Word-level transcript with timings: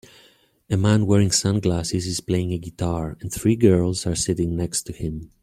A 0.67 0.77
man 0.77 1.05
wearing 1.05 1.29
sunglasses 1.29 2.07
is 2.07 2.21
playing 2.21 2.53
a 2.53 2.57
guitar, 2.57 3.19
and 3.21 3.31
three 3.31 3.55
girls 3.55 4.07
are 4.07 4.15
sitting 4.15 4.55
next 4.55 4.81
to 4.87 4.93
him. 4.93 5.29